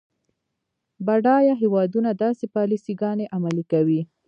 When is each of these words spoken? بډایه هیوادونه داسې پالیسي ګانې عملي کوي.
بډایه 1.05 1.53
هیوادونه 1.61 2.09
داسې 2.23 2.45
پالیسي 2.55 2.93
ګانې 3.01 3.25
عملي 3.35 3.63
کوي. 3.71 4.01